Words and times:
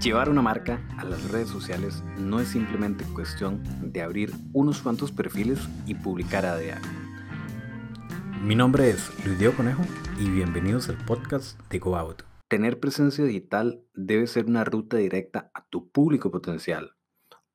Llevar 0.00 0.30
una 0.30 0.40
marca 0.40 0.80
a 0.96 1.04
las 1.04 1.30
redes 1.30 1.50
sociales 1.50 2.02
no 2.16 2.40
es 2.40 2.48
simplemente 2.48 3.04
cuestión 3.12 3.62
de 3.82 4.00
abrir 4.00 4.32
unos 4.54 4.80
cuantos 4.80 5.12
perfiles 5.12 5.58
y 5.84 5.94
publicar 5.94 6.46
a 6.46 6.56
diario. 6.56 6.88
Mi 8.42 8.54
nombre 8.54 8.88
es 8.88 9.10
Luis 9.26 9.38
Diego 9.38 9.54
Conejo 9.54 9.82
y 10.18 10.30
bienvenidos 10.30 10.88
al 10.88 10.96
podcast 11.04 11.60
de 11.68 11.80
GoOut. 11.80 12.22
Tener 12.48 12.80
presencia 12.80 13.24
digital 13.24 13.82
debe 13.92 14.26
ser 14.26 14.46
una 14.46 14.64
ruta 14.64 14.96
directa 14.96 15.50
a 15.52 15.66
tu 15.66 15.90
público 15.90 16.30
potencial, 16.30 16.96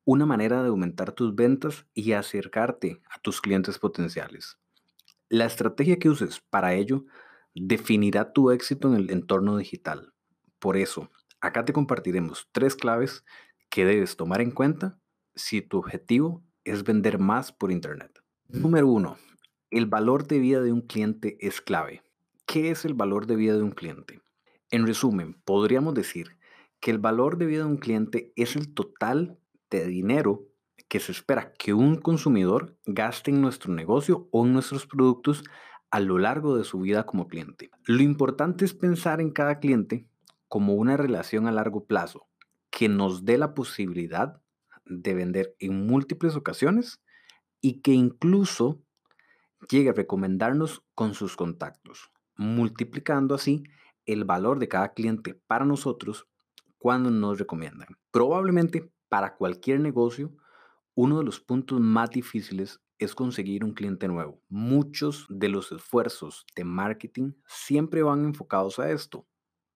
una 0.04 0.24
manera 0.24 0.62
de 0.62 0.68
aumentar 0.68 1.10
tus 1.10 1.34
ventas 1.34 1.84
y 1.94 2.12
acercarte 2.12 3.02
a 3.10 3.18
tus 3.18 3.40
clientes 3.40 3.80
potenciales. 3.80 4.56
La 5.28 5.46
estrategia 5.46 5.98
que 5.98 6.10
uses 6.10 6.40
para 6.48 6.74
ello 6.74 7.06
definirá 7.56 8.32
tu 8.32 8.52
éxito 8.52 8.86
en 8.86 8.94
el 8.94 9.10
entorno 9.10 9.56
digital. 9.56 10.12
Por 10.60 10.76
eso, 10.76 11.10
Acá 11.46 11.64
te 11.64 11.72
compartiremos 11.72 12.48
tres 12.50 12.74
claves 12.74 13.24
que 13.70 13.84
debes 13.84 14.16
tomar 14.16 14.40
en 14.40 14.50
cuenta 14.50 14.98
si 15.36 15.62
tu 15.62 15.78
objetivo 15.78 16.42
es 16.64 16.82
vender 16.82 17.20
más 17.20 17.52
por 17.52 17.70
Internet. 17.70 18.20
Número 18.48 18.88
uno, 18.88 19.16
el 19.70 19.86
valor 19.86 20.26
de 20.26 20.40
vida 20.40 20.60
de 20.60 20.72
un 20.72 20.80
cliente 20.80 21.38
es 21.38 21.60
clave. 21.60 22.02
¿Qué 22.46 22.72
es 22.72 22.84
el 22.84 22.94
valor 22.94 23.28
de 23.28 23.36
vida 23.36 23.54
de 23.54 23.62
un 23.62 23.70
cliente? 23.70 24.20
En 24.72 24.88
resumen, 24.88 25.40
podríamos 25.44 25.94
decir 25.94 26.36
que 26.80 26.90
el 26.90 26.98
valor 26.98 27.38
de 27.38 27.46
vida 27.46 27.60
de 27.60 27.70
un 27.70 27.76
cliente 27.76 28.32
es 28.34 28.56
el 28.56 28.74
total 28.74 29.38
de 29.70 29.86
dinero 29.86 30.48
que 30.88 30.98
se 30.98 31.12
espera 31.12 31.52
que 31.52 31.72
un 31.72 31.94
consumidor 31.94 32.76
gaste 32.86 33.30
en 33.30 33.40
nuestro 33.40 33.72
negocio 33.72 34.28
o 34.32 34.44
en 34.44 34.52
nuestros 34.52 34.88
productos 34.88 35.44
a 35.92 36.00
lo 36.00 36.18
largo 36.18 36.56
de 36.56 36.64
su 36.64 36.80
vida 36.80 37.06
como 37.06 37.28
cliente. 37.28 37.70
Lo 37.84 38.02
importante 38.02 38.64
es 38.64 38.74
pensar 38.74 39.20
en 39.20 39.30
cada 39.30 39.60
cliente 39.60 40.08
como 40.48 40.74
una 40.74 40.96
relación 40.96 41.46
a 41.46 41.52
largo 41.52 41.86
plazo 41.86 42.28
que 42.70 42.88
nos 42.88 43.24
dé 43.24 43.38
la 43.38 43.54
posibilidad 43.54 44.40
de 44.84 45.14
vender 45.14 45.56
en 45.58 45.86
múltiples 45.86 46.36
ocasiones 46.36 47.00
y 47.60 47.80
que 47.80 47.92
incluso 47.92 48.80
llegue 49.68 49.90
a 49.90 49.94
recomendarnos 49.94 50.84
con 50.94 51.14
sus 51.14 51.36
contactos, 51.36 52.10
multiplicando 52.36 53.34
así 53.34 53.64
el 54.04 54.24
valor 54.24 54.58
de 54.58 54.68
cada 54.68 54.92
cliente 54.92 55.34
para 55.34 55.64
nosotros 55.64 56.28
cuando 56.78 57.10
nos 57.10 57.38
recomiendan. 57.38 57.88
Probablemente 58.10 58.92
para 59.08 59.36
cualquier 59.36 59.80
negocio, 59.80 60.32
uno 60.94 61.18
de 61.18 61.24
los 61.24 61.40
puntos 61.40 61.80
más 61.80 62.10
difíciles 62.10 62.80
es 62.98 63.14
conseguir 63.14 63.64
un 63.64 63.72
cliente 63.74 64.08
nuevo. 64.08 64.40
Muchos 64.48 65.26
de 65.28 65.48
los 65.48 65.72
esfuerzos 65.72 66.46
de 66.54 66.64
marketing 66.64 67.32
siempre 67.46 68.02
van 68.02 68.24
enfocados 68.24 68.78
a 68.78 68.90
esto, 68.90 69.26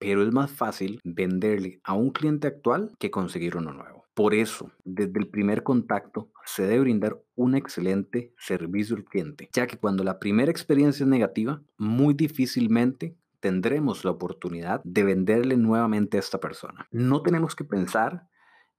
pero 0.01 0.25
es 0.25 0.33
más 0.33 0.51
fácil 0.51 0.99
venderle 1.05 1.81
a 1.85 1.93
un 1.93 2.11
cliente 2.11 2.49
actual 2.49 2.91
que 2.99 3.11
conseguir 3.11 3.57
uno 3.57 3.73
nuevo. 3.73 4.07
Por 4.15 4.35
eso, 4.35 4.73
desde 4.83 5.21
el 5.21 5.29
primer 5.29 5.63
contacto 5.63 6.33
se 6.45 6.65
debe 6.65 6.81
brindar 6.81 7.21
un 7.37 7.55
excelente 7.55 8.35
servicio 8.39 8.97
al 8.97 9.05
cliente, 9.05 9.51
ya 9.53 9.67
que 9.67 9.77
cuando 9.77 10.03
la 10.03 10.19
primera 10.19 10.51
experiencia 10.51 11.05
es 11.05 11.09
negativa, 11.09 11.63
muy 11.77 12.15
difícilmente 12.15 13.15
tendremos 13.41 14.05
la 14.05 14.11
oportunidad 14.11 14.81
de 14.85 15.05
venderle 15.05 15.57
nuevamente 15.57 16.17
a 16.17 16.21
esta 16.21 16.41
persona. 16.41 16.89
No 16.91 17.23
tenemos 17.23 17.55
que 17.55 17.65
pensar 17.65 18.27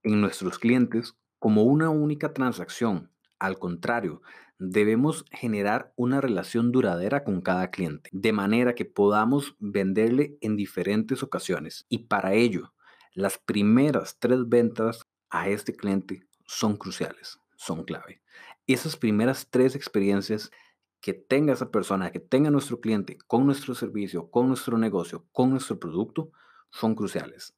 en 0.02 0.20
nuestros 0.20 0.58
clientes 0.58 1.16
como 1.38 1.62
una 1.62 1.88
única 1.88 2.32
transacción. 2.32 3.11
Al 3.42 3.58
contrario, 3.58 4.22
debemos 4.60 5.24
generar 5.32 5.92
una 5.96 6.20
relación 6.20 6.70
duradera 6.70 7.24
con 7.24 7.40
cada 7.40 7.72
cliente, 7.72 8.08
de 8.12 8.32
manera 8.32 8.76
que 8.76 8.84
podamos 8.84 9.56
venderle 9.58 10.38
en 10.40 10.54
diferentes 10.54 11.24
ocasiones. 11.24 11.84
Y 11.88 12.06
para 12.06 12.34
ello, 12.34 12.72
las 13.14 13.38
primeras 13.38 14.16
tres 14.20 14.48
ventas 14.48 15.08
a 15.28 15.48
este 15.48 15.74
cliente 15.74 16.24
son 16.46 16.76
cruciales, 16.76 17.40
son 17.56 17.82
clave. 17.82 18.22
Esas 18.68 18.96
primeras 18.96 19.48
tres 19.50 19.74
experiencias 19.74 20.52
que 21.00 21.14
tenga 21.14 21.54
esa 21.54 21.72
persona, 21.72 22.12
que 22.12 22.20
tenga 22.20 22.52
nuestro 22.52 22.80
cliente 22.80 23.18
con 23.26 23.44
nuestro 23.44 23.74
servicio, 23.74 24.30
con 24.30 24.46
nuestro 24.46 24.78
negocio, 24.78 25.26
con 25.32 25.50
nuestro 25.50 25.80
producto, 25.80 26.30
son 26.70 26.94
cruciales. 26.94 27.56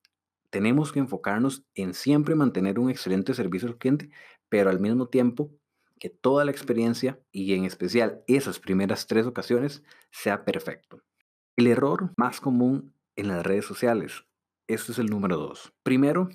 Tenemos 0.49 0.93
que 0.93 1.01
enfocarnos 1.01 1.63
en 1.75 1.93
siempre 1.93 2.35
mantener 2.35 2.79
un 2.79 2.89
excelente 2.89 3.35
servicio 3.35 3.69
al 3.69 3.77
cliente, 3.77 4.09
pero 4.49 4.71
al 4.71 4.81
mismo 4.81 5.09
tiempo 5.09 5.51
que 5.99 6.11
toda 6.11 6.45
la 6.45 6.51
experiencia 6.51 7.21
y 7.33 7.55
en 7.55 7.65
especial 7.65 8.23
esas 8.27 8.59
primeras 8.59 9.07
tres 9.07 9.27
ocasiones 9.27 9.83
sea 10.11 10.45
perfecto. 10.45 11.03
El 11.57 11.67
error 11.67 12.13
más 12.17 12.41
común 12.41 12.95
en 13.17 13.29
las 13.29 13.45
redes 13.45 13.65
sociales, 13.65 14.25
esto 14.67 14.93
es 14.93 14.99
el 14.99 15.07
número 15.07 15.37
dos. 15.37 15.73
Primero, 15.83 16.29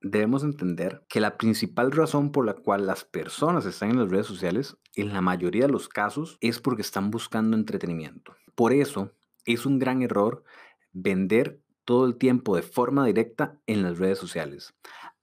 debemos 0.00 0.42
entender 0.42 1.04
que 1.08 1.20
la 1.20 1.36
principal 1.36 1.92
razón 1.92 2.32
por 2.32 2.44
la 2.44 2.54
cual 2.54 2.86
las 2.86 3.04
personas 3.04 3.66
están 3.66 3.90
en 3.90 3.98
las 3.98 4.10
redes 4.10 4.26
sociales, 4.26 4.76
en 4.94 5.12
la 5.12 5.20
mayoría 5.20 5.66
de 5.66 5.72
los 5.72 5.88
casos, 5.88 6.36
es 6.40 6.60
porque 6.60 6.82
están 6.82 7.10
buscando 7.10 7.56
entretenimiento. 7.56 8.36
Por 8.54 8.72
eso, 8.72 9.12
es 9.44 9.66
un 9.66 9.78
gran 9.78 10.02
error 10.02 10.44
vender 10.92 11.60
todo 11.84 12.06
el 12.06 12.16
tiempo 12.16 12.56
de 12.56 12.62
forma 12.62 13.04
directa 13.06 13.58
en 13.66 13.82
las 13.82 13.98
redes 13.98 14.18
sociales. 14.18 14.74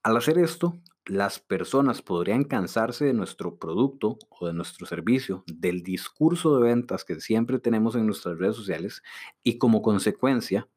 Al 0.04 0.18
hacer 0.18 0.38
esto, 0.38 0.80
las 1.06 1.40
personas 1.40 2.02
podrían 2.02 2.44
cansarse 2.44 3.06
de 3.06 3.14
nuestro 3.14 3.58
producto 3.58 4.18
o 4.30 4.48
de 4.48 4.54
nuestro 4.54 4.86
servicio, 4.86 5.44
del 5.48 5.82
discurso 5.84 6.56
de 6.56 6.64
ventas 6.64 7.04
que 7.04 7.20
siempre 7.20 7.60
tenemos 7.60 7.96
en 7.96 8.06
nuestras 8.06 8.38
redes 8.38 8.56
sociales 8.56 9.02
y 9.44 9.58
como 9.58 9.82
consecuencia 9.82 10.70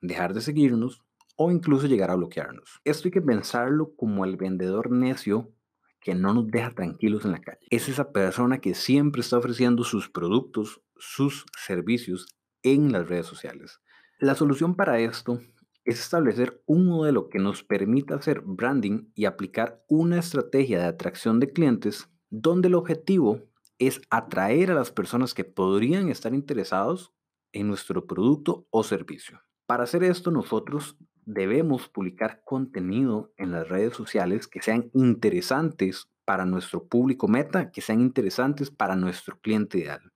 dejar 0.00 0.34
de 0.34 0.40
seguirnos 0.40 1.02
o 1.36 1.50
incluso 1.50 1.86
llegar 1.86 2.10
a 2.10 2.16
bloquearnos. 2.16 2.80
Esto 2.84 3.08
hay 3.08 3.12
que 3.12 3.22
pensarlo 3.22 3.94
como 3.96 4.24
el 4.24 4.36
vendedor 4.36 4.90
necio 4.90 5.52
que 6.00 6.14
no 6.14 6.34
nos 6.34 6.48
deja 6.48 6.74
tranquilos 6.74 7.24
en 7.24 7.32
la 7.32 7.40
calle. 7.40 7.66
Es 7.70 7.88
esa 7.88 8.12
persona 8.12 8.58
que 8.58 8.74
siempre 8.74 9.20
está 9.20 9.38
ofreciendo 9.38 9.84
sus 9.84 10.08
productos, 10.08 10.80
sus 10.96 11.44
servicios 11.56 12.26
en 12.62 12.92
las 12.92 13.08
redes 13.08 13.26
sociales. 13.26 13.80
La 14.20 14.34
solución 14.34 14.74
para 14.74 15.00
esto 15.00 15.40
es 15.88 16.00
establecer 16.00 16.62
un 16.66 16.84
modelo 16.84 17.30
que 17.30 17.38
nos 17.38 17.64
permita 17.64 18.16
hacer 18.16 18.42
branding 18.42 19.10
y 19.14 19.24
aplicar 19.24 19.82
una 19.88 20.18
estrategia 20.18 20.80
de 20.80 20.84
atracción 20.84 21.40
de 21.40 21.50
clientes 21.50 22.10
donde 22.28 22.68
el 22.68 22.74
objetivo 22.74 23.40
es 23.78 24.02
atraer 24.10 24.70
a 24.70 24.74
las 24.74 24.92
personas 24.92 25.32
que 25.32 25.44
podrían 25.44 26.10
estar 26.10 26.34
interesados 26.34 27.14
en 27.52 27.68
nuestro 27.68 28.06
producto 28.06 28.66
o 28.68 28.84
servicio. 28.84 29.40
Para 29.64 29.84
hacer 29.84 30.04
esto 30.04 30.30
nosotros 30.30 30.98
debemos 31.24 31.88
publicar 31.88 32.42
contenido 32.44 33.32
en 33.38 33.52
las 33.52 33.66
redes 33.66 33.96
sociales 33.96 34.46
que 34.46 34.60
sean 34.60 34.90
interesantes 34.92 36.10
para 36.26 36.44
nuestro 36.44 36.86
público 36.86 37.28
meta, 37.28 37.70
que 37.70 37.80
sean 37.80 38.02
interesantes 38.02 38.70
para 38.70 38.94
nuestro 38.94 39.40
cliente 39.40 39.78
ideal. 39.78 40.12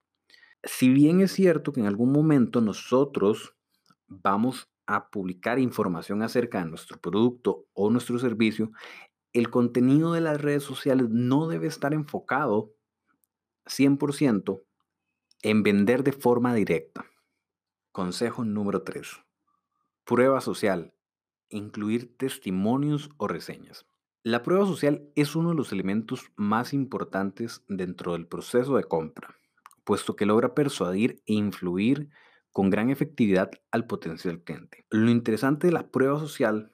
Si 0.63 0.89
bien 0.89 1.21
es 1.21 1.31
cierto 1.31 1.73
que 1.73 1.79
en 1.79 1.87
algún 1.87 2.11
momento 2.11 2.61
nosotros 2.61 3.55
vamos 4.07 4.69
a 4.85 5.09
publicar 5.09 5.59
información 5.59 6.21
acerca 6.21 6.59
de 6.59 6.69
nuestro 6.69 6.99
producto 6.99 7.65
o 7.73 7.89
nuestro 7.89 8.19
servicio, 8.19 8.71
el 9.31 9.49
contenido 9.49 10.13
de 10.13 10.21
las 10.21 10.41
redes 10.41 10.63
sociales 10.63 11.09
no 11.09 11.47
debe 11.47 11.67
estar 11.67 11.93
enfocado 11.93 12.73
100% 13.65 14.63
en 15.41 15.63
vender 15.63 16.03
de 16.03 16.11
forma 16.11 16.53
directa. 16.53 17.05
Consejo 17.91 18.43
número 18.43 18.83
3. 18.83 19.07
Prueba 20.05 20.41
social. 20.41 20.93
Incluir 21.49 22.17
testimonios 22.17 23.09
o 23.17 23.27
reseñas. 23.27 23.85
La 24.23 24.41
prueba 24.41 24.65
social 24.65 25.09
es 25.15 25.35
uno 25.35 25.49
de 25.49 25.55
los 25.55 25.71
elementos 25.71 26.31
más 26.35 26.73
importantes 26.73 27.63
dentro 27.67 28.13
del 28.13 28.25
proceso 28.25 28.77
de 28.77 28.85
compra, 28.85 29.35
puesto 29.83 30.15
que 30.15 30.25
logra 30.25 30.55
persuadir 30.55 31.21
e 31.25 31.33
influir 31.33 32.09
con 32.53 32.69
gran 32.69 32.89
efectividad 32.89 33.51
al 33.71 33.87
potencial 33.87 34.41
cliente. 34.43 34.85
Lo 34.89 35.09
interesante 35.09 35.67
de 35.67 35.73
la 35.73 35.89
prueba 35.89 36.19
social 36.19 36.71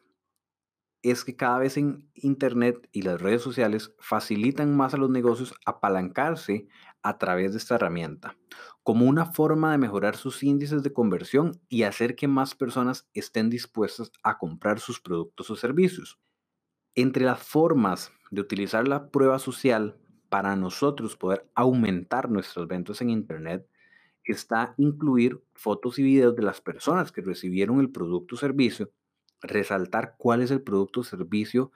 es 1.02 1.24
que 1.24 1.38
cada 1.38 1.58
vez 1.60 1.78
en 1.78 2.10
Internet 2.14 2.90
y 2.92 3.04
las 3.04 3.22
redes 3.22 3.42
sociales 3.42 3.96
facilitan 4.00 4.76
más 4.76 4.94
a 4.94 4.98
los 4.98 5.10
negocios 5.10 5.54
apalancarse 5.66 6.68
a 7.02 7.18
través 7.18 7.54
de 7.54 7.60
esta 7.60 7.76
herramienta, 7.76 8.38
como 8.84 9.06
una 9.06 9.26
forma 9.26 9.72
de 9.72 9.78
mejorar 9.78 10.18
sus 10.18 10.44
índices 10.44 10.84
de 10.84 10.92
conversión 10.92 11.62
y 11.70 11.84
hacer 11.84 12.18
que 12.18 12.28
más 12.28 12.56
personas 12.56 13.08
estén 13.14 13.50
dispuestas 13.50 14.12
a 14.22 14.38
comprar 14.38 14.82
sus 14.82 15.00
productos 15.00 15.50
o 15.50 15.56
servicios. 15.56 16.20
Entre 16.96 17.24
las 17.24 17.42
formas 17.42 18.12
de 18.32 18.42
utilizar 18.42 18.86
la 18.86 19.10
prueba 19.10 19.40
social 19.40 19.98
para 20.28 20.58
nosotros 20.58 21.16
poder 21.16 21.50
aumentar 21.56 22.30
nuestras 22.30 22.68
ventas 22.68 23.02
en 23.02 23.10
Internet 23.10 23.66
está 24.32 24.74
incluir 24.78 25.42
fotos 25.54 26.00
y 26.00 26.04
videos 26.04 26.36
de 26.36 26.44
las 26.44 26.62
personas 26.62 27.12
que 27.12 27.22
recibieron 27.22 27.80
el 27.80 27.92
producto 27.92 28.36
o 28.36 28.38
servicio, 28.38 28.92
resaltar 29.42 30.16
cuál 30.18 30.42
es 30.42 30.52
el 30.52 30.62
producto 30.62 31.02
o 31.02 31.04
servicio 31.04 31.72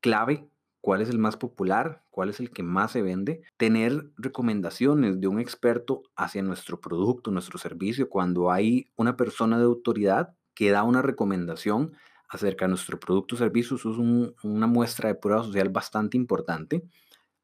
clave, 0.00 0.48
cuál 0.80 1.00
es 1.00 1.08
el 1.08 1.18
más 1.18 1.36
popular, 1.36 2.04
cuál 2.10 2.28
es 2.28 2.40
el 2.40 2.50
que 2.50 2.62
más 2.62 2.92
se 2.92 3.02
vende, 3.02 3.42
tener 3.56 4.10
recomendaciones 4.16 5.20
de 5.20 5.28
un 5.28 5.38
experto 5.38 6.02
hacia 6.16 6.42
nuestro 6.42 6.80
producto, 6.80 7.30
nuestro 7.30 7.58
servicio, 7.58 8.08
cuando 8.08 8.50
hay 8.50 8.90
una 8.96 9.16
persona 9.16 9.58
de 9.58 9.64
autoridad 9.64 10.34
que 10.54 10.70
da 10.70 10.82
una 10.82 11.00
recomendación 11.00 11.92
acerca 12.28 12.64
de 12.64 12.70
nuestro 12.70 12.98
producto 12.98 13.34
o 13.34 13.38
servicio 13.38 13.76
es 13.76 13.84
una 13.84 14.66
muestra 14.66 15.08
de 15.08 15.14
prueba 15.14 15.44
social 15.44 15.68
bastante 15.68 16.16
importante. 16.16 16.82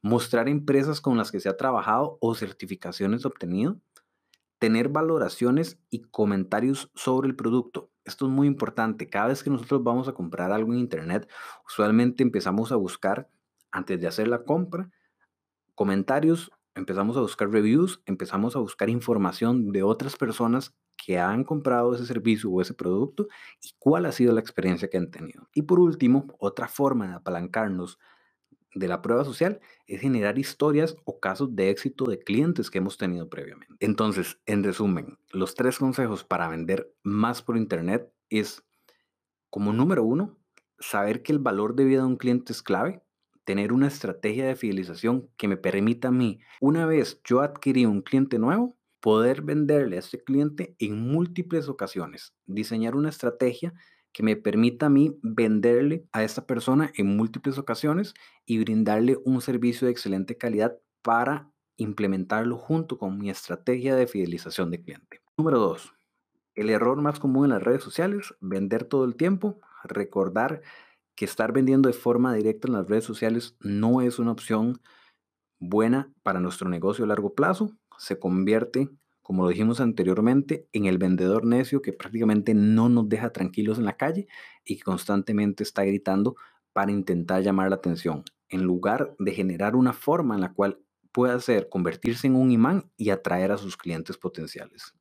Mostrar 0.00 0.48
empresas 0.48 1.00
con 1.00 1.16
las 1.18 1.30
que 1.30 1.40
se 1.40 1.48
ha 1.48 1.56
trabajado 1.56 2.18
o 2.20 2.34
certificaciones 2.34 3.26
obtenido. 3.26 3.80
Tener 4.58 4.88
valoraciones 4.88 5.78
y 5.90 6.02
comentarios 6.02 6.90
sobre 6.94 7.28
el 7.28 7.36
producto. 7.36 7.90
Esto 8.04 8.26
es 8.26 8.32
muy 8.32 8.46
importante. 8.46 9.08
Cada 9.08 9.28
vez 9.28 9.42
que 9.42 9.50
nosotros 9.50 9.82
vamos 9.84 10.08
a 10.08 10.12
comprar 10.12 10.50
algo 10.50 10.72
en 10.72 10.80
Internet, 10.80 11.28
usualmente 11.66 12.22
empezamos 12.22 12.72
a 12.72 12.76
buscar, 12.76 13.28
antes 13.70 14.00
de 14.00 14.06
hacer 14.06 14.28
la 14.28 14.44
compra, 14.44 14.90
comentarios, 15.74 16.50
empezamos 16.74 17.16
a 17.16 17.20
buscar 17.20 17.50
reviews, 17.50 18.02
empezamos 18.06 18.56
a 18.56 18.60
buscar 18.60 18.88
información 18.88 19.72
de 19.72 19.82
otras 19.82 20.16
personas 20.16 20.74
que 20.96 21.18
han 21.18 21.44
comprado 21.44 21.94
ese 21.94 22.06
servicio 22.06 22.50
o 22.50 22.60
ese 22.60 22.74
producto 22.74 23.28
y 23.62 23.70
cuál 23.78 24.06
ha 24.06 24.12
sido 24.12 24.32
la 24.32 24.40
experiencia 24.40 24.88
que 24.88 24.96
han 24.96 25.10
tenido. 25.10 25.48
Y 25.54 25.62
por 25.62 25.78
último, 25.78 26.26
otra 26.38 26.68
forma 26.68 27.08
de 27.08 27.14
apalancarnos 27.14 27.98
de 28.74 28.88
la 28.88 29.02
prueba 29.02 29.24
social 29.24 29.60
es 29.86 30.00
generar 30.00 30.38
historias 30.38 30.96
o 31.04 31.20
casos 31.20 31.54
de 31.54 31.70
éxito 31.70 32.04
de 32.04 32.18
clientes 32.18 32.70
que 32.70 32.78
hemos 32.78 32.98
tenido 32.98 33.28
previamente. 33.28 33.74
Entonces, 33.80 34.40
en 34.46 34.62
resumen, 34.62 35.18
los 35.30 35.54
tres 35.54 35.78
consejos 35.78 36.24
para 36.24 36.48
vender 36.48 36.92
más 37.02 37.42
por 37.42 37.56
Internet 37.56 38.12
es, 38.30 38.62
como 39.50 39.72
número 39.72 40.04
uno, 40.04 40.38
saber 40.78 41.22
que 41.22 41.32
el 41.32 41.38
valor 41.38 41.74
de 41.74 41.84
vida 41.84 42.00
de 42.00 42.06
un 42.06 42.16
cliente 42.16 42.52
es 42.52 42.62
clave, 42.62 43.02
tener 43.44 43.72
una 43.72 43.88
estrategia 43.88 44.46
de 44.46 44.56
fidelización 44.56 45.30
que 45.38 45.48
me 45.48 45.56
permita 45.56 46.08
a 46.08 46.12
mí, 46.12 46.40
una 46.60 46.84
vez 46.84 47.20
yo 47.24 47.40
adquirí 47.40 47.86
un 47.86 48.02
cliente 48.02 48.38
nuevo, 48.38 48.76
poder 49.00 49.42
venderle 49.42 49.96
a 49.96 50.00
este 50.00 50.22
cliente 50.22 50.76
en 50.78 51.00
múltiples 51.00 51.68
ocasiones, 51.68 52.34
diseñar 52.46 52.94
una 52.94 53.08
estrategia 53.08 53.72
que 54.12 54.22
me 54.22 54.36
permita 54.36 54.86
a 54.86 54.90
mí 54.90 55.18
venderle 55.22 56.04
a 56.12 56.22
esta 56.22 56.46
persona 56.46 56.92
en 56.96 57.16
múltiples 57.16 57.58
ocasiones 57.58 58.14
y 58.46 58.58
brindarle 58.58 59.16
un 59.24 59.40
servicio 59.40 59.86
de 59.86 59.92
excelente 59.92 60.36
calidad 60.36 60.76
para 61.02 61.50
implementarlo 61.76 62.56
junto 62.56 62.98
con 62.98 63.18
mi 63.18 63.30
estrategia 63.30 63.94
de 63.94 64.06
fidelización 64.06 64.70
de 64.70 64.82
cliente. 64.82 65.20
Número 65.36 65.58
dos, 65.58 65.94
el 66.54 66.70
error 66.70 67.00
más 67.00 67.20
común 67.20 67.44
en 67.44 67.50
las 67.50 67.62
redes 67.62 67.82
sociales, 67.82 68.34
vender 68.40 68.84
todo 68.84 69.04
el 69.04 69.14
tiempo, 69.14 69.60
recordar 69.84 70.62
que 71.14 71.24
estar 71.24 71.52
vendiendo 71.52 71.88
de 71.88 71.92
forma 71.92 72.34
directa 72.34 72.68
en 72.68 72.74
las 72.74 72.88
redes 72.88 73.04
sociales 73.04 73.56
no 73.60 74.00
es 74.00 74.18
una 74.18 74.32
opción 74.32 74.80
buena 75.60 76.12
para 76.22 76.40
nuestro 76.40 76.68
negocio 76.68 77.04
a 77.04 77.08
largo 77.08 77.34
plazo, 77.34 77.70
se 77.96 78.18
convierte 78.18 78.88
como 79.28 79.42
lo 79.42 79.50
dijimos 79.50 79.78
anteriormente, 79.82 80.70
en 80.72 80.86
el 80.86 80.96
vendedor 80.96 81.44
necio 81.44 81.82
que 81.82 81.92
prácticamente 81.92 82.54
no 82.54 82.88
nos 82.88 83.10
deja 83.10 83.28
tranquilos 83.28 83.76
en 83.76 83.84
la 83.84 83.98
calle 83.98 84.26
y 84.64 84.78
que 84.78 84.82
constantemente 84.84 85.62
está 85.62 85.84
gritando 85.84 86.34
para 86.72 86.92
intentar 86.92 87.42
llamar 87.42 87.68
la 87.68 87.76
atención, 87.76 88.24
en 88.48 88.62
lugar 88.62 89.14
de 89.18 89.32
generar 89.32 89.76
una 89.76 89.92
forma 89.92 90.34
en 90.34 90.40
la 90.40 90.54
cual 90.54 90.80
pueda 91.12 91.34
hacer 91.34 91.68
convertirse 91.68 92.26
en 92.26 92.36
un 92.36 92.50
imán 92.50 92.90
y 92.96 93.10
atraer 93.10 93.52
a 93.52 93.58
sus 93.58 93.76
clientes 93.76 94.16
potenciales. 94.16 94.94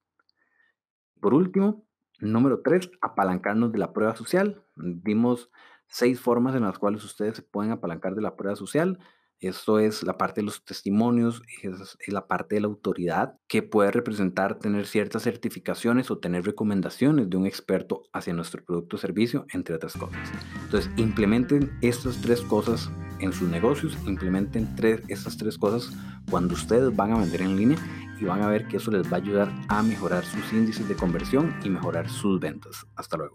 Por 1.22 1.34
último, 1.34 1.86
número 2.20 2.62
tres, 2.62 2.92
apalancarnos 3.00 3.72
de 3.72 3.78
la 3.78 3.94
prueba 3.94 4.18
social. 4.18 4.62
Dimos 4.76 5.50
seis 5.88 6.20
formas 6.20 6.54
en 6.54 6.64
las 6.64 6.78
cuales 6.78 7.02
ustedes 7.06 7.38
se 7.38 7.44
pueden 7.44 7.72
apalancar 7.72 8.14
de 8.14 8.24
la 8.24 8.36
prueba 8.36 8.58
social. 8.58 9.00
Esto 9.40 9.80
es 9.80 10.02
la 10.04 10.18
parte 10.18 10.42
de 10.42 10.46
los 10.46 10.64
testimonios, 10.66 11.44
es, 11.62 11.98
la 12.08 12.28
parte 12.28 12.56
de 12.56 12.62
la 12.62 12.68
autoridad 12.68 13.36
que 13.48 13.62
puede 13.62 13.92
representar 13.92 14.58
tener 14.58 14.88
ciertas 14.88 15.24
certificaciones 15.24 16.10
o 16.10 16.18
tener 16.18 16.46
recomendaciones 16.46 17.30
de 17.30 17.38
un 17.38 17.46
experto 17.46 18.04
hacia 18.14 18.34
nuestro 18.34 18.64
producto 18.64 18.96
o 18.96 19.00
servicio, 19.00 19.46
entre 19.54 19.76
otras 19.76 19.94
cosas. 19.94 20.18
Entonces, 20.64 20.92
implementen 20.98 21.72
estas 21.82 22.20
tres 22.22 22.42
cosas 22.42 22.90
en 23.20 23.32
sus 23.32 23.48
negocios, 23.48 23.98
implementen 24.08 24.76
tres, 24.76 25.02
estas 25.08 25.38
tres 25.38 25.58
cosas 25.58 25.92
cuando 26.30 26.56
ustedes 26.56 26.96
van 26.96 27.14
a 27.14 27.20
vender 27.20 27.42
en 27.42 27.58
línea 27.58 27.78
y 28.20 28.26
van 28.26 28.42
a 28.42 28.48
ver 28.48 28.68
que 28.68 28.78
eso 28.78 28.92
les 28.92 29.06
va 29.12 29.18
a 29.18 29.20
ayudar 29.20 29.52
a 29.70 29.84
mejorar 29.84 30.26
sus 30.26 30.52
índices 30.52 30.88
de 30.88 30.96
conversión 30.96 31.56
y 31.64 31.70
mejorar 31.70 32.10
sus 32.10 32.40
ventas. 32.40 32.88
Hasta 32.96 33.18
luego. 33.18 33.26